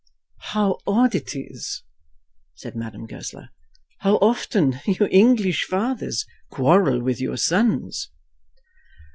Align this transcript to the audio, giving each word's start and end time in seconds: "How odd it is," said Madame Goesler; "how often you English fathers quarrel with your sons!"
"How 0.53 0.79
odd 0.87 1.13
it 1.13 1.35
is," 1.35 1.83
said 2.55 2.75
Madame 2.75 3.05
Goesler; 3.05 3.49
"how 3.99 4.15
often 4.15 4.79
you 4.87 5.07
English 5.11 5.65
fathers 5.65 6.25
quarrel 6.49 7.03
with 7.03 7.21
your 7.21 7.37
sons!" 7.37 8.09